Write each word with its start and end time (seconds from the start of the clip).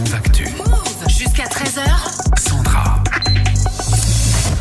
Move 0.00 0.14
Actu. 0.14 0.44
Jusqu'à 1.08 1.44
13h. 1.44 2.48
Sandra. 2.48 3.02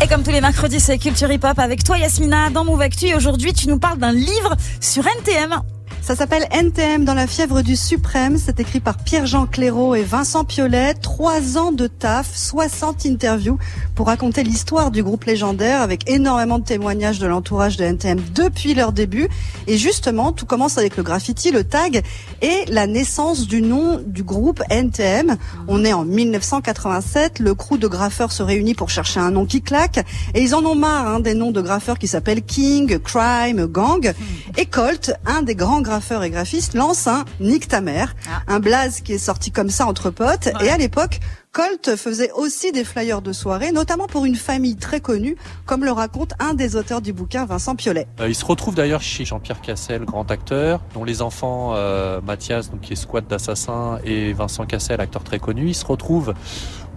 Et 0.01 0.07
comme 0.07 0.21
tous 0.21 0.31
les 0.31 0.41
mercredis, 0.41 0.81
c'est 0.81 0.97
Culture 0.97 1.31
Hip 1.31 1.39
Hop 1.43 1.59
avec 1.59 1.81
toi 1.85 1.97
Yasmina 1.97 2.49
dans 2.49 2.65
Move 2.65 2.81
Actu. 2.81 3.05
Et 3.05 3.15
aujourd'hui, 3.15 3.53
tu 3.53 3.69
nous 3.69 3.79
parles 3.79 3.99
d'un 3.99 4.11
livre 4.11 4.57
sur 4.81 5.07
NTM. 5.07 5.61
Ça 6.01 6.15
s'appelle 6.15 6.47
NTM 6.51 7.05
dans 7.05 7.13
la 7.13 7.27
fièvre 7.27 7.61
du 7.61 7.75
suprême. 7.75 8.37
C'est 8.37 8.59
écrit 8.59 8.79
par 8.79 8.97
Pierre-Jean 8.97 9.45
Clairaut 9.45 9.93
et 9.93 10.01
Vincent 10.01 10.43
Piolet. 10.43 10.95
Trois 10.95 11.57
ans 11.57 11.71
de 11.71 11.85
taf, 11.85 12.35
60 12.35 13.05
interviews 13.05 13.59
pour 13.93 14.07
raconter 14.07 14.43
l'histoire 14.43 14.89
du 14.89 15.03
groupe 15.03 15.25
légendaire 15.25 15.81
avec 15.81 16.09
énormément 16.09 16.57
de 16.57 16.63
témoignages 16.63 17.19
de 17.19 17.27
l'entourage 17.27 17.77
de 17.77 17.83
NTM 17.83 18.19
depuis 18.33 18.73
leur 18.73 18.91
début. 18.91 19.29
Et 19.67 19.77
justement, 19.77 20.31
tout 20.31 20.47
commence 20.47 20.79
avec 20.79 20.97
le 20.97 21.03
graffiti, 21.03 21.51
le 21.51 21.63
tag 21.63 22.01
et 22.41 22.65
la 22.69 22.87
naissance 22.87 23.45
du 23.45 23.61
nom 23.61 24.01
du 24.03 24.23
groupe 24.23 24.63
NTM. 24.71 25.37
On 25.67 25.85
est 25.85 25.93
en 25.93 26.05
1987. 26.05 27.39
Le 27.39 27.53
crew 27.53 27.77
de 27.77 27.87
graffeurs 27.87 28.31
se 28.31 28.41
réunit 28.41 28.73
pour 28.73 28.89
chercher 28.89 29.19
un 29.19 29.31
nom 29.31 29.45
qui 29.45 29.61
claque. 29.61 30.03
Et 30.33 30.41
ils 30.41 30.55
en 30.55 30.65
ont 30.65 30.75
marre 30.75 31.07
hein, 31.07 31.19
des 31.19 31.35
noms 31.35 31.51
de 31.51 31.61
graffeurs 31.61 31.99
qui 31.99 32.07
s'appellent 32.07 32.41
King, 32.41 32.97
Crime, 32.99 33.67
Gang. 33.67 34.13
Et 34.57 34.65
Colt, 34.65 35.13
un 35.27 35.43
des 35.43 35.55
grands 35.55 35.81
et 36.23 36.29
graphistes, 36.29 36.73
lance 36.73 37.07
un 37.07 37.25
Nick 37.39 37.67
ta 37.67 37.81
mère, 37.81 38.15
un 38.47 38.59
blaze 38.59 39.01
qui 39.01 39.13
est 39.13 39.17
sorti 39.17 39.51
comme 39.51 39.69
ça 39.69 39.85
entre 39.85 40.09
potes. 40.09 40.49
Et 40.61 40.69
à 40.69 40.77
l'époque, 40.77 41.19
Colt 41.51 41.95
faisait 41.95 42.31
aussi 42.33 42.71
des 42.71 42.83
flyers 42.83 43.23
de 43.23 43.33
soirée, 43.33 43.71
notamment 43.71 44.05
pour 44.05 44.25
une 44.25 44.35
famille 44.35 44.75
très 44.75 44.99
connue, 44.99 45.35
comme 45.65 45.83
le 45.83 45.91
raconte 45.91 46.33
un 46.39 46.53
des 46.53 46.75
auteurs 46.75 47.01
du 47.01 47.11
bouquin, 47.11 47.45
Vincent 47.45 47.75
Piolet. 47.75 48.07
Euh, 48.19 48.29
il 48.29 48.35
se 48.35 48.45
retrouve 48.45 48.75
d'ailleurs 48.75 49.01
chez 49.01 49.25
Jean-Pierre 49.25 49.59
Cassel, 49.59 50.05
grand 50.05 50.29
acteur, 50.29 50.81
dont 50.93 51.03
les 51.03 51.23
enfants 51.23 51.73
euh, 51.73 52.21
Mathias, 52.21 52.69
qui 52.83 52.93
est 52.93 52.95
squad 52.95 53.25
d'assassin, 53.25 53.99
et 54.03 54.31
Vincent 54.33 54.67
Cassel, 54.67 55.01
acteur 55.01 55.23
très 55.23 55.39
connu, 55.39 55.69
ils 55.69 55.75
se 55.75 55.85
retrouvent 55.85 56.35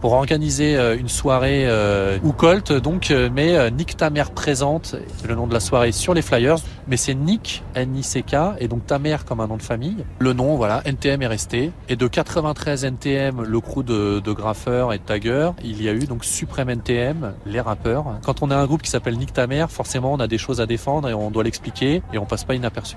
pour 0.03 0.15
organiser 0.15 0.77
euh, 0.77 0.99
une 0.99 1.09
soirée 1.09 1.63
euh, 1.65 2.19
où 2.25 2.33
Colt 2.33 2.73
donc 2.73 3.11
met 3.11 3.57
euh, 3.57 3.71
Nick 3.71 3.97
ta 3.97 4.11
mère 4.11 4.33
présente, 4.33 4.97
le 5.27 5.37
nom 5.37 5.47
de 5.47 5.55
la 5.55 5.61
soirée 5.61 5.93
sur 5.93 6.13
les 6.13 6.23
flyers, 6.23 6.57
mais 6.89 6.97
c'est 6.97 7.15
Nick 7.15 7.63
N-I-C-K 7.77 8.35
et 8.59 8.67
donc 8.67 8.85
ta 8.85 8.99
mère 8.99 9.25
comme 9.25 9.39
un 9.39 9.47
nom 9.47 9.57
de 9.57 9.63
famille. 9.63 10.05
Le 10.19 10.33
nom 10.33 10.57
voilà, 10.57 10.83
NTM 10.85 11.23
est 11.23 11.29
resté 11.29 11.71
et 11.89 11.95
de 11.95 12.09
93 12.09 12.85
NTM, 12.85 13.43
le 13.43 13.61
crew 13.61 13.85
de, 13.85 14.19
de 14.19 14.33
graffeurs 14.43 14.93
et 14.93 14.99
taggeurs, 14.99 15.55
il 15.63 15.81
y 15.81 15.89
a 15.89 15.93
eu 15.93 16.01
donc 16.01 16.25
Supreme 16.25 16.69
NTM, 16.69 17.33
les 17.47 17.61
rappeurs. 17.61 18.05
Quand 18.25 18.43
on 18.43 18.51
a 18.51 18.57
un 18.57 18.67
groupe 18.67 18.83
qui 18.83 18.91
s'appelle 18.91 19.17
Nick 19.17 19.33
ta 19.33 19.47
mère, 19.47 19.71
forcément 19.71 20.13
on 20.13 20.19
a 20.19 20.27
des 20.27 20.39
choses 20.39 20.61
à 20.61 20.67
défendre 20.67 21.09
et 21.09 21.15
on 21.15 21.31
doit 21.31 21.45
l'expliquer 21.45 22.03
et 22.13 22.19
on 22.19 22.27
passe 22.27 22.45
pas 22.45 22.55
inaperçu. 22.55 22.97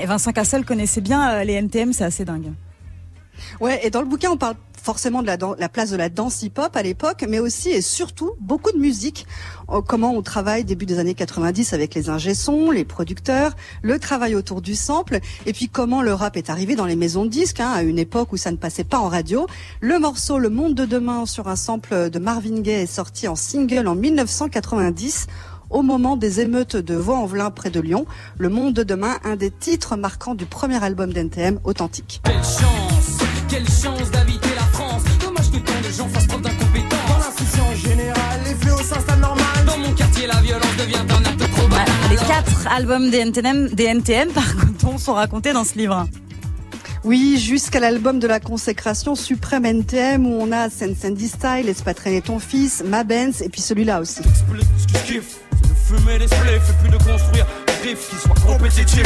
Et 0.00 0.06
Vincent 0.06 0.32
Cassel 0.32 0.64
connaissait 0.64 1.00
bien 1.00 1.30
euh, 1.30 1.44
les 1.44 1.54
NTM, 1.54 1.92
c'est 1.92 2.04
assez 2.04 2.24
dingue. 2.24 2.52
Ouais, 3.60 3.80
et 3.84 3.90
dans 3.90 4.00
le 4.00 4.06
bouquin, 4.06 4.30
on 4.30 4.36
parle 4.36 4.56
forcément 4.82 5.22
de 5.22 5.26
la, 5.26 5.36
la 5.58 5.68
place 5.68 5.90
de 5.90 5.96
la 5.96 6.08
danse 6.08 6.42
hip-hop 6.42 6.74
à 6.74 6.82
l'époque, 6.82 7.24
mais 7.28 7.40
aussi 7.40 7.68
et 7.70 7.82
surtout 7.82 8.32
beaucoup 8.40 8.72
de 8.72 8.78
musique. 8.78 9.26
Euh, 9.70 9.80
Comment 9.82 10.12
on 10.14 10.22
travaille 10.22 10.64
début 10.64 10.86
des 10.86 10.98
années 10.98 11.14
90 11.14 11.72
avec 11.72 11.94
les 11.94 12.08
ingé-sons, 12.08 12.70
les 12.70 12.84
producteurs, 12.84 13.52
le 13.82 13.98
travail 13.98 14.34
autour 14.34 14.62
du 14.62 14.74
sample, 14.74 15.18
et 15.46 15.52
puis 15.52 15.68
comment 15.68 16.00
le 16.02 16.14
rap 16.14 16.36
est 16.36 16.48
arrivé 16.50 16.74
dans 16.76 16.86
les 16.86 16.96
maisons 16.96 17.24
de 17.24 17.30
disques, 17.30 17.60
hein, 17.60 17.70
à 17.74 17.82
une 17.82 17.98
époque 17.98 18.32
où 18.32 18.36
ça 18.36 18.50
ne 18.50 18.56
passait 18.56 18.84
pas 18.84 18.98
en 18.98 19.08
radio. 19.08 19.46
Le 19.80 19.98
morceau 19.98 20.38
Le 20.38 20.48
Monde 20.48 20.74
de 20.74 20.84
demain 20.84 21.26
sur 21.26 21.48
un 21.48 21.56
sample 21.56 22.10
de 22.10 22.18
Marvin 22.18 22.60
Gaye 22.60 22.82
est 22.82 22.86
sorti 22.86 23.28
en 23.28 23.36
single 23.36 23.86
en 23.88 23.94
1990 23.94 25.26
au 25.70 25.82
moment 25.82 26.16
des 26.16 26.40
émeutes 26.40 26.76
de 26.76 26.94
Vaux-en-Velin 26.94 27.50
près 27.50 27.70
de 27.70 27.80
Lyon. 27.80 28.06
Le 28.38 28.48
Monde 28.48 28.72
de 28.74 28.82
demain, 28.82 29.18
un 29.24 29.36
des 29.36 29.50
titres 29.50 29.96
marquants 29.96 30.34
du 30.34 30.46
premier 30.46 30.82
album 30.82 31.12
d'NTM, 31.12 31.60
Authentique. 31.64 32.22
Quelle 33.48 33.66
chance 33.66 34.10
d'habiter 34.10 34.48
la 34.54 34.66
France. 34.72 35.02
Dommage 35.20 35.50
que 35.50 35.58
tant 35.58 35.80
de 35.86 35.92
gens 35.92 36.08
fassent 36.08 36.26
preuve 36.26 36.42
d'incompétence. 36.42 37.08
Dans 37.08 37.18
l'insouciance 37.18 37.76
générale, 37.76 38.40
les 38.44 38.54
fléaux 38.54 38.82
s'installent 38.82 39.20
normal. 39.20 39.64
Dans 39.66 39.78
mon 39.78 39.92
quartier, 39.92 40.26
la 40.26 40.40
violence 40.40 40.76
devient 40.78 40.96
un 40.96 41.24
acte 41.24 41.50
trop 41.52 41.68
banal. 41.68 41.86
les 42.10 42.16
quatre 42.16 42.66
albums 42.70 43.10
des 43.10 43.18
NTM, 43.18 43.68
des 43.68 43.84
NTM 43.84 44.28
par 44.30 44.56
contre, 44.56 45.00
sont 45.00 45.14
racontés 45.14 45.52
dans 45.52 45.64
ce 45.64 45.76
livre. 45.78 46.06
Oui, 47.04 47.38
jusqu'à 47.38 47.80
l'album 47.80 48.18
de 48.18 48.26
la 48.26 48.40
consécration 48.40 49.14
Suprême 49.14 49.64
NTM 49.64 50.26
où 50.26 50.36
on 50.40 50.52
a 50.52 50.68
Sen 50.68 50.94
Sandy 50.96 51.28
Style, 51.28 51.66
Laisse 51.66 51.82
pas 51.82 51.94
traîner 51.94 52.20
ton 52.20 52.38
fils, 52.38 52.82
Ma 52.84 53.04
Benz 53.04 53.40
et 53.40 53.48
puis 53.48 53.60
celui-là 53.60 54.00
aussi. 54.00 54.22
Split, 54.22 54.66
ce 54.76 54.92
que 54.92 54.98
je 54.98 55.12
kiffe, 55.12 55.36
c'est 55.62 55.94
de 55.94 56.00
fumer 56.00 56.18
des 56.18 56.26
spliffs 56.26 56.70
et 56.70 56.82
puis 56.82 56.90
de 56.90 56.96
construire 56.96 57.46
des 57.82 57.88
riffs 57.88 58.10
qui 58.10 58.16
soient 58.16 58.34
compétitifs. 58.46 59.02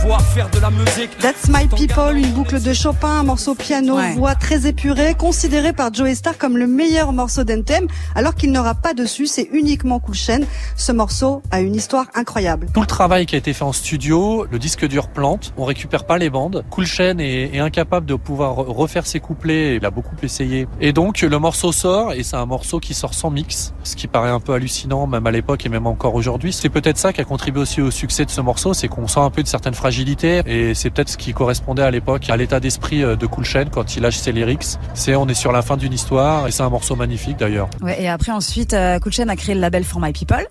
Pouvoir 0.00 0.20
faire 0.22 0.50
de 0.50 0.58
la 0.58 0.70
musique. 0.70 1.16
That's 1.18 1.48
My 1.48 1.66
People, 1.66 2.16
une 2.16 2.32
boucle 2.32 2.60
de 2.60 2.72
Chopin, 2.74 3.08
un 3.20 3.22
morceau 3.22 3.54
piano, 3.54 3.96
Ouais. 3.96 4.12
voix 4.14 4.34
très 4.34 4.66
épurée, 4.66 5.14
considéré 5.14 5.72
par 5.72 5.92
Joey 5.94 6.14
Star 6.14 6.36
comme 6.36 6.58
le 6.58 6.66
meilleur 6.66 7.12
morceau 7.12 7.42
d'NTM, 7.44 7.86
alors 8.14 8.34
qu'il 8.34 8.52
n'aura 8.52 8.74
pas 8.74 8.92
dessus, 8.92 9.26
c'est 9.26 9.48
uniquement 9.52 9.98
Cool 10.00 10.14
Chain. 10.14 10.40
Ce 10.76 10.92
morceau 10.92 11.42
a 11.50 11.60
une 11.60 11.74
histoire 11.74 12.06
incroyable. 12.14 12.66
Tout 12.74 12.80
le 12.80 12.86
travail 12.86 13.24
qui 13.26 13.34
a 13.34 13.38
été 13.38 13.52
fait 13.54 13.64
en 13.64 13.72
studio, 13.72 14.46
le 14.50 14.58
disque 14.58 14.86
dur 14.86 15.08
plante, 15.08 15.54
on 15.56 15.64
récupère 15.64 16.04
pas 16.04 16.18
les 16.18 16.28
bandes. 16.30 16.64
Cool 16.70 16.86
Chain 16.86 17.18
est, 17.18 17.54
est 17.54 17.60
incapable 17.60 18.04
de 18.06 18.14
pouvoir 18.14 18.54
re- 18.56 18.70
refaire 18.70 19.06
ses 19.06 19.20
couplets, 19.20 19.76
il 19.76 19.86
a 19.86 19.90
beaucoup 19.90 20.16
essayé. 20.22 20.66
Et 20.80 20.92
donc 20.92 21.20
le 21.22 21.38
morceau 21.38 21.72
sort 21.72 22.12
et 22.12 22.22
c'est 22.22 22.36
un 22.36 22.46
morceau 22.46 22.78
qui 22.78 22.92
sort 22.94 23.14
sans 23.14 23.30
mix, 23.30 23.72
ce 23.84 23.96
qui 23.96 24.06
paraît 24.06 24.30
un 24.30 24.40
peu 24.40 24.52
hallucinant 24.52 25.06
même 25.06 25.26
à 25.26 25.30
l'époque 25.30 25.64
et 25.64 25.68
même 25.70 25.86
encore 25.86 26.14
aujourd'hui. 26.14 26.52
C'est 26.52 26.68
peut-être 26.68 26.98
ça 26.98 27.12
qui 27.12 27.20
a 27.20 27.24
contribué 27.24 27.62
aussi 27.62 27.80
au 27.80 27.90
succès 27.90 28.13
de 28.22 28.30
ce 28.30 28.40
morceau, 28.40 28.74
c'est 28.74 28.86
qu'on 28.86 29.08
sent 29.08 29.20
un 29.20 29.30
peu 29.30 29.42
de 29.42 29.48
certaines 29.48 29.74
fragilités 29.74 30.42
et 30.46 30.74
c'est 30.74 30.90
peut-être 30.90 31.08
ce 31.08 31.16
qui 31.16 31.32
correspondait 31.32 31.82
à 31.82 31.90
l'époque 31.90 32.30
à 32.30 32.36
l'état 32.36 32.60
d'esprit 32.60 33.02
euh, 33.02 33.16
de 33.16 33.26
Cool 33.26 33.44
Chain 33.44 33.64
quand 33.70 33.96
il 33.96 34.02
lâche 34.02 34.16
ses 34.16 34.30
lyrics. 34.30 34.78
C'est 34.94 35.16
on 35.16 35.26
est 35.26 35.34
sur 35.34 35.50
la 35.50 35.62
fin 35.62 35.76
d'une 35.76 35.92
histoire 35.92 36.46
et 36.46 36.52
c'est 36.52 36.62
un 36.62 36.70
morceau 36.70 36.94
magnifique 36.94 37.36
d'ailleurs. 37.38 37.68
Ouais, 37.82 38.00
et 38.00 38.08
après 38.08 38.30
ensuite, 38.30 38.74
euh, 38.74 39.00
Cool 39.00 39.12
Chain 39.12 39.28
a 39.28 39.36
créé 39.36 39.54
le 39.56 39.60
label 39.60 39.82
For 39.82 40.00
My 40.00 40.12
People. 40.12 40.46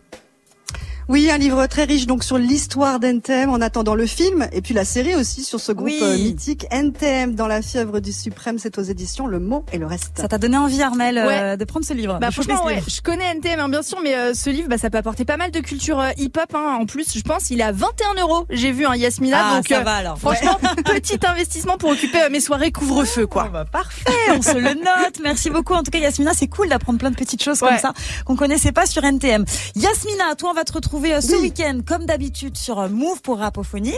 Oui, 1.09 1.29
un 1.29 1.37
livre 1.37 1.65
très 1.67 1.83
riche 1.83 2.05
donc 2.07 2.23
sur 2.23 2.37
l'histoire 2.37 2.99
d'NTM 2.99 3.49
en 3.49 3.59
attendant 3.61 3.95
le 3.95 4.05
film 4.05 4.47
et 4.53 4.61
puis 4.61 4.73
la 4.73 4.85
série 4.85 5.15
aussi 5.15 5.43
sur 5.43 5.59
ce 5.59 5.71
groupe 5.71 5.87
Oui. 5.87 5.99
euh, 6.01 6.17
mythique 6.17 6.65
NTM 6.71 7.35
dans 7.35 7.47
la 7.47 7.61
fièvre 7.61 7.99
du 7.99 8.13
suprême, 8.13 8.57
c'est 8.57 8.77
aux 8.77 8.83
éditions 8.83 9.27
Le 9.27 9.39
Mot 9.39 9.65
et 9.73 9.77
le 9.77 9.85
reste. 9.85 10.13
Ça 10.17 10.27
t'a 10.27 10.37
donné 10.37 10.57
envie, 10.57 10.81
Armel, 10.81 11.17
euh, 11.17 11.27
Ouais. 11.51 11.57
de 11.57 11.65
prendre 11.65 11.85
ce 11.85 11.93
livre 11.93 12.17
Bah 12.21 12.31
franchement 12.31 12.63
ouais, 12.65 12.75
livre. 12.75 12.87
je 12.89 13.01
connais 13.01 13.25
NTM 13.35 13.59
hein, 13.59 13.69
bien 13.69 13.81
sûr, 13.81 13.99
mais 14.01 14.15
euh, 14.15 14.33
ce 14.33 14.49
livre 14.49 14.69
bah, 14.69 14.77
ça 14.77 14.89
peut 14.89 14.97
apporter 14.97 15.25
pas 15.25 15.35
mal 15.37 15.51
de 15.51 15.59
culture 15.59 15.99
euh, 15.99 16.11
hip-hop. 16.17 16.53
Hein. 16.55 16.77
En 16.79 16.85
plus, 16.85 17.05
je 17.17 17.21
pense 17.21 17.49
il 17.49 17.59
est 17.59 17.63
à 17.63 17.73
21 17.73 18.21
euros. 18.21 18.45
J'ai 18.49 18.71
vu 18.71 18.85
un 18.85 18.95
Yasmina, 18.95 19.37
Ah, 19.41 19.55
donc 19.57 19.67
ça 19.67 19.79
euh, 19.79 19.83
va 19.83 19.95
alors. 19.95 20.17
franchement 20.17 20.57
petit 20.85 21.19
investissement 21.27 21.77
pour 21.77 21.89
occuper 21.89 22.21
euh, 22.23 22.29
mes 22.29 22.39
soirées 22.39 22.71
couvre-feu 22.71 23.27
quoi. 23.27 23.43
Bon, 23.45 23.49
bah, 23.51 23.65
parfait, 23.69 24.11
on 24.37 24.41
se 24.41 24.55
le 24.57 24.73
note. 24.73 25.19
Merci 25.21 25.49
beaucoup. 25.49 25.73
En 25.73 25.83
tout 25.83 25.91
cas, 25.91 25.99
Yasmina, 25.99 26.31
c'est 26.33 26.47
cool 26.47 26.69
d'apprendre 26.69 26.97
plein 26.99 27.11
de 27.11 27.15
petites 27.17 27.43
choses 27.43 27.59
comme 27.59 27.69
Ouais. 27.73 27.79
ça 27.79 27.93
qu'on 28.25 28.35
connaissait 28.37 28.71
pas 28.71 28.85
sur 28.85 29.03
NTM. 29.03 29.43
Yasmina, 29.75 30.35
toi, 30.37 30.51
on 30.51 30.53
va 30.53 30.63
te 30.63 30.71
retrouver 30.71 30.92
euh, 30.95 31.21
ce 31.21 31.33
Oui. 31.35 31.41
week-end, 31.43 31.79
comme 31.85 32.05
d'habitude, 32.05 32.57
sur 32.57 32.79
euh, 32.79 32.89
Move 32.89 33.21
pour 33.21 33.39
Rapophonie. 33.39 33.97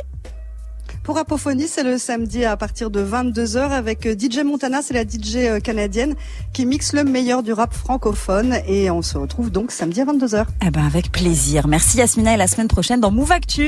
Pour 1.04 1.18
Apophonie, 1.20 1.68
c'est 1.68 1.84
le 1.84 1.98
samedi 2.00 2.46
à 2.46 2.58
partir 2.58 2.90
de 2.90 3.04
22h 3.04 3.58
avec 3.70 4.06
euh, 4.08 4.16
DJ 4.18 4.40
Montana, 4.44 4.82
c'est 4.82 4.94
la 4.94 5.04
DJ 5.04 5.62
canadienne 5.62 6.16
qui 6.54 6.66
mixe 6.66 6.94
le 6.94 7.04
meilleur 7.04 7.44
du 7.44 7.54
rap 7.54 7.74
francophone 7.74 8.58
et 8.68 8.90
on 8.90 9.02
se 9.04 9.18
retrouve 9.18 9.52
donc 9.52 9.72
samedi 9.72 10.02
à 10.02 10.06
22h. 10.06 10.46
Eh 10.66 10.72
ben, 10.72 10.84
avec 10.86 11.12
plaisir. 11.12 11.68
Merci 11.68 11.98
Yasmina 11.98 12.34
et 12.34 12.38
la 12.38 12.48
semaine 12.48 12.68
prochaine 12.68 13.02
dans 13.02 13.12
Move 13.12 13.32
Actu. 13.32 13.64